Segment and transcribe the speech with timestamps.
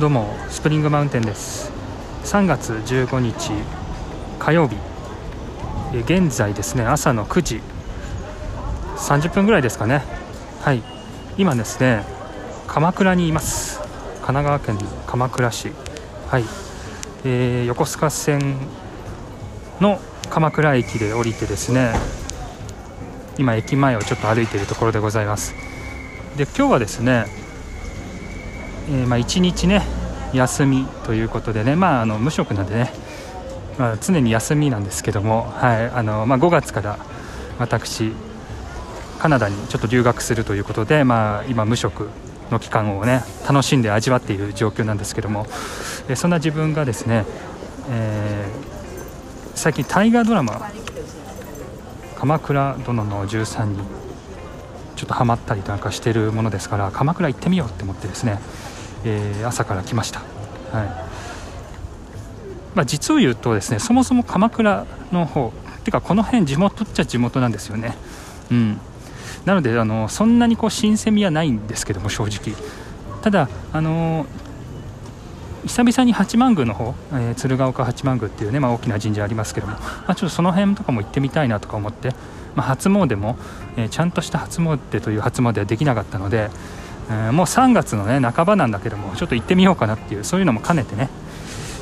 [0.00, 1.70] どうもスプリングマウンテンです。
[2.24, 3.52] 3月15日
[4.38, 4.76] 火曜日。
[5.92, 7.60] 現在ですね朝の9時。
[8.96, 10.02] 30分ぐらいですかね。
[10.62, 10.82] はい。
[11.36, 12.06] 今ですね
[12.66, 13.78] 鎌倉にいます。
[14.22, 15.70] 神奈川県鎌倉市。
[16.28, 16.44] はい、
[17.26, 18.56] えー、横須賀線
[19.82, 21.92] の鎌倉駅で降りてですね
[23.36, 25.54] 今駅前をちょっと歩いているところでございます。
[26.38, 27.26] で今日はですね、
[28.90, 29.82] えー、まあ、1日ね
[30.34, 32.92] 休みということでね、まあ、あの無職なんでね、
[33.78, 36.98] まあ、常に休みなんですけども、はいあのまあ、5月から
[37.58, 38.12] 私
[39.20, 42.08] カナダにちょっと留学するということで、まあ、今無職
[42.50, 45.46] の期間をね楽しんで味わっている状況なんですけども、
[46.08, 47.24] えそんな自分がですね、
[47.90, 50.68] えー、最近大河ドラマ
[52.18, 53.84] 「鎌倉殿の13人」
[54.96, 58.38] ちょっとハマったりなんかしてるものですから鎌倉行ってみようって思ってですね、
[59.04, 60.20] えー、朝から来ました。
[60.72, 61.10] はい
[62.74, 65.52] まあ、実を言うとですねそもそも鎌倉の方
[65.84, 67.96] てかこの辺地元っちゃ地元なんですよね。
[68.50, 68.80] うん
[69.44, 72.54] なのであのそんなにこう新鮮味はないんですけども正直
[73.22, 74.26] ただあの
[75.66, 82.10] 久々に八幡宮の方、えー、鶴岡八幡宮っていうね、まあ、大きな神社ありますけども、まあ、ちょっとその辺とかも行ってみたいなとか思って、
[82.54, 83.36] まあ、初詣も、
[83.76, 86.50] えー、ちゃんとした初詣という初詣はできなかったので、
[87.10, 91.08] えー、もう3月のね半ばなんだけどもちょっと行ってみようかなっていうそういうのも兼ねてね、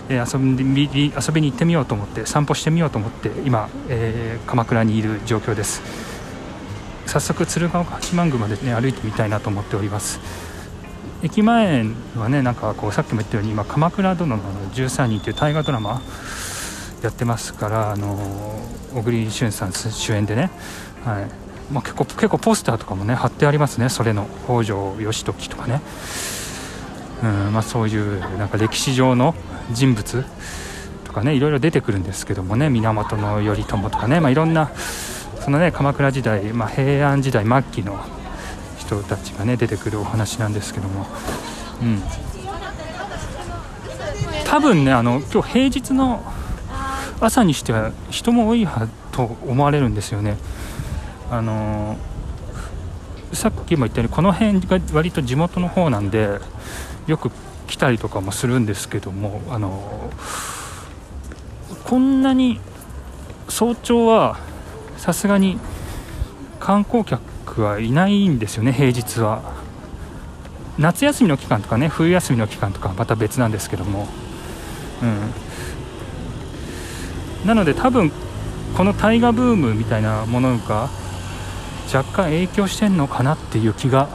[0.08, 6.08] え遊び遊びに行ってみようと思って散歩してみようと思って今、え鎌倉にいる状況です。
[7.08, 10.20] 早速鶴岡八幡宮まで、ね、歩いてみたいなと思っております
[11.22, 14.42] 駅前はねなんかこうさっきも言ったように今「鎌倉殿の
[14.74, 16.02] 13人」という大河ドラマ
[17.02, 18.60] やってますからあの
[18.94, 20.50] 小栗旬さん主演でね、
[21.04, 23.88] はいまあ、結構結構ポスターとかもね貼ってありますね。
[23.88, 25.80] それの北条義時とかね。
[27.22, 29.34] うんまあ、そういうなんか歴史上の
[29.72, 30.24] 人物
[31.04, 32.70] とかねいろいろ出てくるんですけどもね。
[32.70, 34.70] 源頼朝とかね、まあ、いろんな
[35.40, 37.98] そのね鎌倉時代、まあ、平安時代末期の
[38.78, 41.06] 人たちがね出てくるお話なんですけども、
[41.82, 42.02] うん、
[44.44, 46.22] 多分ねあの今日平日の
[47.20, 48.66] 朝にしては人も多い
[49.10, 50.36] と思われるんですよね。
[51.30, 51.96] あの
[53.32, 56.38] さっきも言ったようにこの辺が割と地元の方なんで
[57.06, 57.30] よく
[57.66, 60.10] 来たりとかもするんですけどもあの
[61.84, 62.60] こんなに
[63.48, 64.38] 早朝は
[64.96, 65.58] さすがに
[66.60, 69.56] 観光客はいないんですよね平日は。
[70.78, 74.06] 夏休みの期間とかね冬休みの期間とかまた別なんですけども。
[75.02, 75.06] う
[77.44, 77.46] ん。
[77.46, 78.12] なので多分
[78.76, 80.88] この大河ブームみたいなものが
[81.92, 84.08] 若干影響してんのかなっていう気が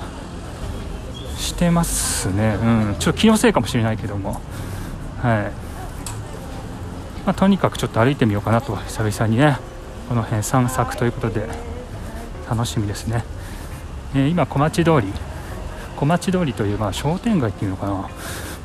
[1.37, 4.41] してますね、うん、ちょっと気のせいかもしれないけども、
[5.21, 5.51] はい。
[7.25, 9.57] まあ、とにかくちょっと歩いてみようかなと久々にね。
[10.09, 11.73] この辺散策ということで。
[12.49, 13.23] 楽しみですね、
[14.13, 15.07] えー、今小町通り。
[15.97, 18.09] 小町通りというまあ商店街っていうのかな、ま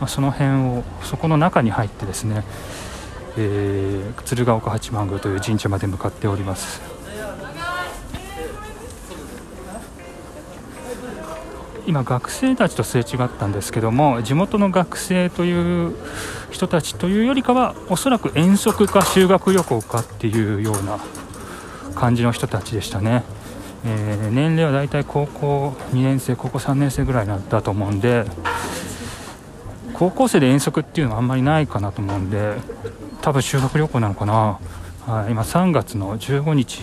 [0.01, 2.43] あ、その辺をそこの中に入ってですね、
[3.37, 6.98] えー、鶴岡八幡宮という神社まで向かっております。
[11.89, 15.95] 今学生たちとすれ違ったんですけども地元の学生という
[16.51, 20.99] 人たちというよりかはおそらく遠足か修学旅行かっていうような
[21.95, 23.25] 感じの人たちでしたね、
[23.87, 28.27] えー、年齢はだいたい高校2年生高校3年生ぐらいだったと思うんで
[29.95, 32.57] 高校生で遠足っていうのはあんまりないかなと思うんで
[33.23, 34.61] 多分修学旅行なのかな、
[35.07, 36.83] はい、今3月の15日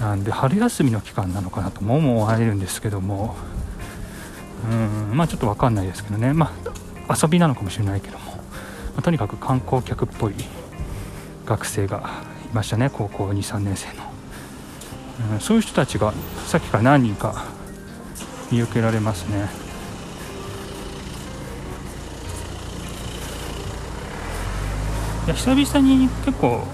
[0.00, 3.36] なんで春休みの期間なのかなとも思われるんですけども
[4.68, 6.32] うんまあちょっと分かんないですけどね。
[6.32, 6.52] ま
[7.08, 8.40] あ遊びなのかもしれないけども、ま
[8.98, 10.34] あ、とにかく観光客っぽい
[11.46, 12.10] 学生が
[12.50, 12.90] いましたね。
[12.90, 14.10] 高校23年生の。
[15.32, 16.12] うん、そういう人たちが
[16.46, 17.46] さっきから何人か
[18.50, 19.48] 見受けられますね。
[25.26, 26.66] いや久々に結構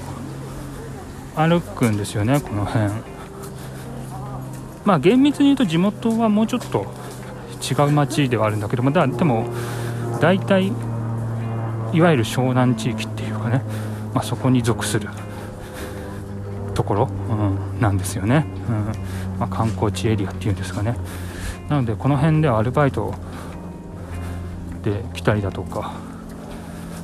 [1.35, 2.91] 歩くんですよねこの辺。
[4.85, 6.87] まあ厳密に言うと地元はもうちょっと
[7.63, 9.47] 違う町ではあるんだけどもだでも
[10.21, 10.73] 大体
[11.93, 13.63] いわゆる湘南地域っていうかね、
[14.15, 15.09] まあ、そこに属する
[16.75, 17.35] ところ、う
[17.77, 19.39] ん、なんですよね、うん。
[19.39, 20.97] まあ、観光地エリアっていうんですかね。
[21.69, 23.15] なのでこの辺ではアルバイト
[24.83, 25.95] で来たりだとか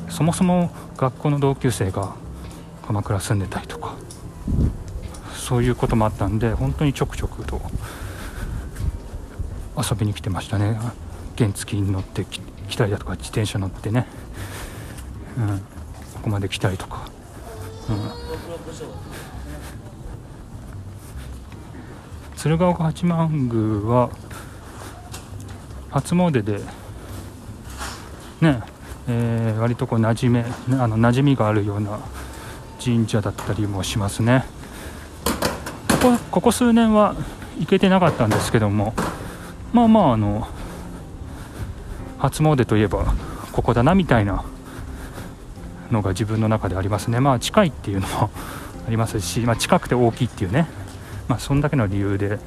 [0.08, 2.14] そもそも学校の同級生が
[2.86, 3.94] 鎌倉住んでたりとか
[5.34, 7.60] そういうこともあったんで本当にちょくちょくと
[9.76, 10.78] 遊びに来てましたね。
[11.36, 14.06] 原付に乗ってき来たりだとか自転車乗ってね、
[15.36, 15.64] うん、こ
[16.22, 17.08] こまで来たりとか、
[17.88, 18.10] うん、
[22.36, 24.10] 鶴岡八幡宮は
[25.90, 26.60] 初詣で
[28.40, 28.62] ね
[29.08, 31.98] えー、割とこう馴染めあの馴染みがあるような
[32.82, 34.44] 神社だったりもしますね。
[36.00, 37.16] ここここ数年は
[37.58, 38.94] 行けてなかったんですけども
[39.72, 40.48] まあまああの
[42.18, 43.14] 初詣といえば
[43.52, 44.44] ここだなみたいな
[45.90, 47.20] のが自分の中でありますね。
[47.20, 48.30] まあ近いっていうのも
[48.86, 50.68] ありますし、まあ、近くて大きいっていうね。
[51.28, 52.38] まあそんだけの理由で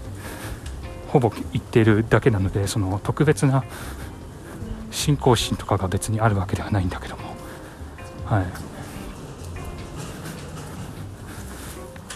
[1.07, 3.63] ほぼ行ってるだけなのでその特別な
[4.91, 7.23] 信仰心とかが別にあるわけではないんだけども。
[8.25, 8.45] はい。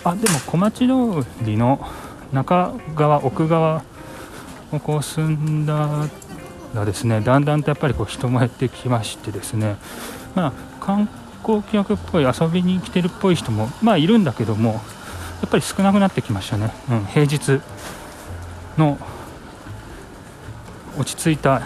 [0.03, 1.85] あでも小町通りの
[2.31, 3.83] 中側奥側
[4.77, 6.07] こう進んだ
[6.75, 9.77] らですねだんだんとやっぱりこう人も減ってきましてですね
[10.35, 10.53] まあ
[10.85, 11.09] 観
[11.41, 14.73] 光客っぽい遊びに来てるっぽい人もまあいるんだけども
[15.41, 17.61] やっぱり少なくなってきましたね、うん、平日
[18.77, 18.99] の
[20.97, 21.61] 落ち着いた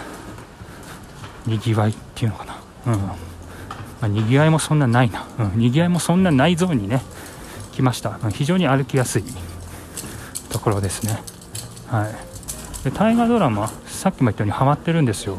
[1.46, 2.56] にぎわいっていうのかな、
[2.86, 3.00] うん。
[3.00, 3.16] ま
[4.02, 7.02] あ、にぎわいもそんなないな、うん、にぎわいもそんなないゾーンにね
[7.72, 9.24] 来ました、うん、非常に歩きやすい
[10.50, 11.20] ところですね。
[11.88, 12.33] はい。
[12.84, 15.38] で大河ドラマさっきも言ったようにハマってるんですよ。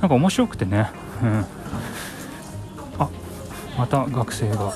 [0.00, 0.90] なんか面白くてね、
[1.22, 1.46] うん、
[2.98, 3.08] あ
[3.76, 4.72] また学生が。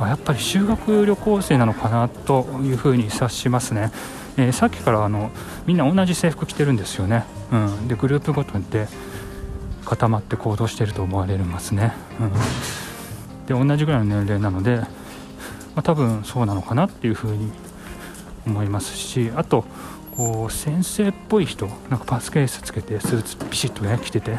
[0.00, 3.90] あやっぱり修学旅行生なのかなというふうに察しますね、
[4.36, 5.32] えー、さっきからあの
[5.66, 8.86] みんな同じ制服着てるんですよね、うん、でグループごとで
[9.84, 14.86] 固まって行動してると思われますね、うん、で同じぐらいの年齢なので、ま
[15.76, 17.50] あ、多分そうなのかなっていうふうに
[18.48, 19.64] 思いますしあと
[20.16, 24.38] こう先生っぽい人なんかパスケースつけてスーツピシッとね着てて、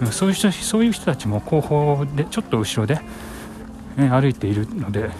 [0.00, 3.00] うん、そういう人そういう人たちも後方でちょっと後ろで
[3.98, 5.10] ね、歩いているので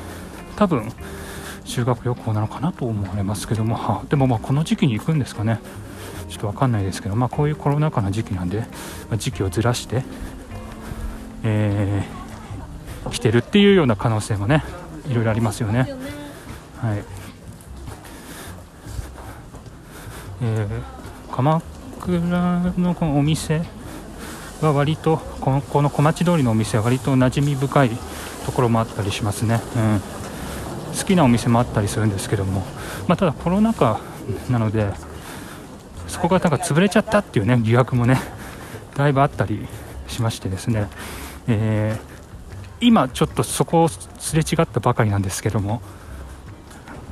[0.56, 0.90] 多分
[1.64, 5.60] 修学旅行なのかなと思われますけども、はでもまあこの時期に行くんですかね。
[6.28, 8.66] ちょっと分かんないですけど、まあ、こういうコロナ禍の時期なんで、ま
[9.12, 10.04] あ、時期をずらして、
[11.42, 14.62] えー、来てるっていうような可能性もね
[15.08, 15.90] いろいろありますよね。
[16.80, 17.17] はい
[20.40, 21.60] えー、鎌
[22.00, 22.20] 倉
[22.78, 23.62] のこのお店
[24.60, 27.90] は割とこのこの小町通りのお店は割と馴染み深い
[28.46, 30.00] ところもあったりしますね、うん、
[30.96, 32.62] 好きなお店もあったりするんですけども、
[33.06, 34.00] まあ、ただコロナ禍
[34.50, 34.92] なので
[36.06, 38.18] そこがなんか潰れちゃったっていうね疑惑もね
[38.96, 39.66] だいぶあったり
[40.08, 40.88] しましてですね、
[41.46, 45.82] えー、今ちょっとそこをすれ違ったばかりなんですけども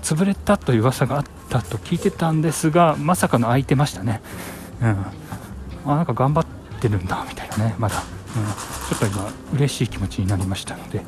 [0.02, 4.20] 潰れたという噂があったと聞いてたんですがまさかの空いてましたね、
[4.82, 6.46] うん、あなんか頑張っ
[6.80, 7.74] てるんだみたいなね。
[7.78, 8.02] まだ。
[8.36, 11.02] うん、ちょっと今嬉しい気持ちになりましたので。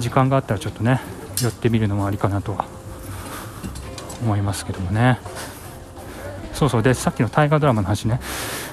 [0.00, 1.00] 時間があったらちょっとね
[1.40, 2.66] 寄ってみるのもありかなとは
[4.22, 5.18] 思いますけどもね。
[6.54, 6.82] そうそう。
[6.82, 8.20] でさっきの大河ドラマの話ね。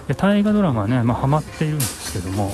[0.08, 2.52] で大河ドラマはね、まあ、ハマっているんですけども、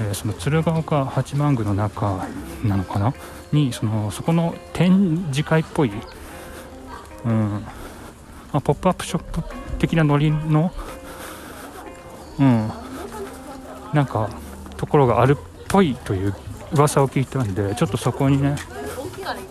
[0.00, 2.26] えー、その鶴岡八幡宮の中
[2.64, 3.14] なのかな？
[3.54, 5.92] にそのそこの展示会っぽい、
[7.24, 7.64] うん。
[8.52, 9.42] まあ、ポップアップショップ
[9.78, 10.72] 的なノリの
[12.38, 12.70] うん。
[13.92, 14.28] なんか
[14.76, 15.36] ところがあるっ
[15.68, 16.34] ぽいという
[16.72, 18.56] 噂を聞いたんでちょっとそこにね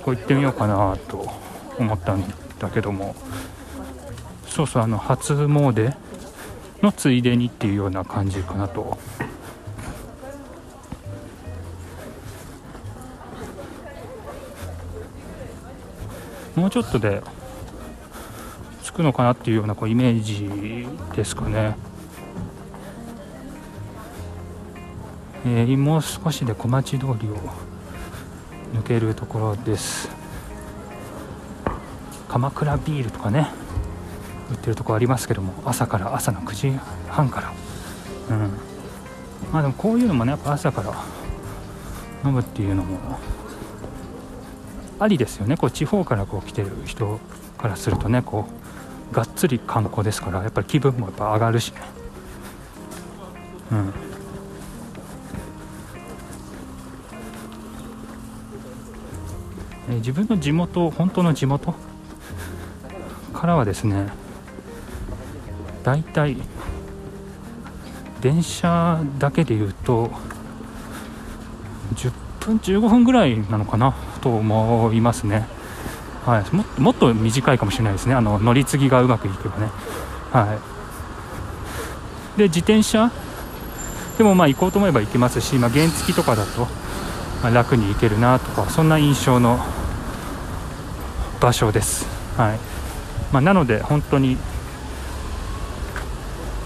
[0.03, 1.25] こう行ってみようかなと
[1.79, 2.23] 思ったん
[2.59, 3.15] だけども。
[4.53, 5.95] そうそうあの初詣
[6.83, 8.99] のついでにっていうような感じかなと。
[16.55, 17.21] もうちょっとで
[18.83, 21.75] 着くのかなっていうようなこうイメージですかね。
[25.45, 27.13] えー、もう少しで小町通りを
[28.75, 30.09] 抜けるところです。
[32.29, 33.49] 鎌倉ビールとかね
[34.51, 36.79] 売ってるとこありますけども朝から朝の9時
[37.09, 37.51] 半から。
[38.29, 38.51] うん。
[39.51, 40.93] まあでもこういうのもねやっぱ朝から
[42.25, 42.97] 飲むっていうのも
[45.03, 45.57] ありですよね。
[45.57, 47.19] こう地方からこう来てる人
[47.57, 48.47] からするとねこ
[49.11, 51.81] うがっつり観光ですからやっぱり気分もやっぱ上がるしね。
[53.71, 53.93] うん。
[59.89, 61.75] え自分の地元本当の地元
[63.33, 64.07] からはですね
[65.83, 66.37] だいたい
[68.21, 70.09] 電車だけでいうと
[71.95, 73.93] 10分15分ぐらいなのかな。
[74.23, 75.45] と思いますね。
[76.25, 78.15] はい、ももっと短いかもしれないですね。
[78.15, 79.69] あの乗り継ぎがうまくいけばね。
[80.31, 80.57] は
[82.37, 82.37] い。
[82.37, 83.11] で自転車？
[84.17, 86.67] でもまあ行こうと思えば行けますし、まあ、原付とかだと
[87.51, 89.59] 楽に行けるなとかそんな印象の
[91.41, 92.05] 場所です、
[92.37, 92.59] はい。
[93.33, 94.37] まあ、なので本当に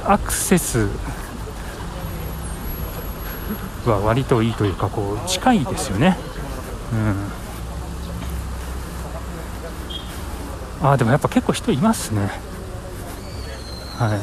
[0.05, 0.87] アクセス
[3.85, 6.17] は割といいというかこう近いですよね。
[6.91, 7.15] うん、
[10.81, 12.29] あでもやっぱ結構人いますね。
[13.97, 14.19] はい。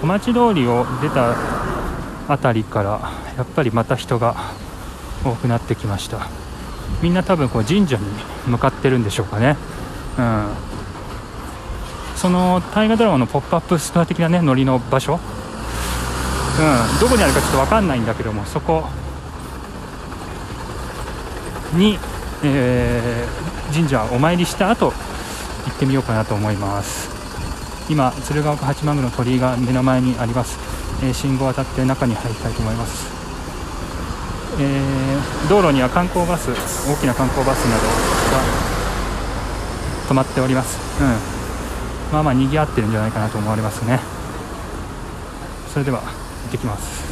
[0.00, 1.34] 小町通りを出た
[2.26, 3.00] 辺りから
[3.36, 4.34] やっぱりまた人が
[5.24, 6.26] 多くなってきました。
[7.02, 8.04] みんな多分こう神社に
[8.46, 9.56] 向かってるんでしょうかね。
[10.18, 10.48] うん。
[12.16, 15.20] その大河ドラマのポップアップストア的なねノリの場所。
[16.58, 18.84] うん、どこにあるかちょっと分かんないんだけどもそこ
[21.72, 21.98] に、
[22.42, 24.94] えー、神社お参りした後行
[25.74, 27.08] ってみようかなと思います。
[27.90, 30.60] 今鶴岡八幡宮の鳥居が目の前にあります、
[31.02, 33.08] えー、信号を渡って中に入りたいと思います、
[34.60, 36.52] えー、道路には観光バス
[36.88, 38.44] 大きな観光バスなどが
[40.08, 41.08] 止まっております、うん、
[42.12, 43.98] まあまあ賑わってるんじゃないかなと思われますね。
[45.72, 47.09] それでは行ってきます。